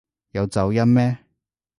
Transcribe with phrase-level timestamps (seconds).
[0.31, 1.15] 有走音咩？